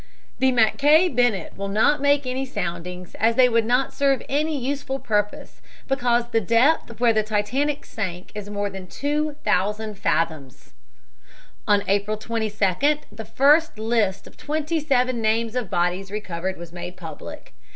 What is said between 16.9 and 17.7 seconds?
public.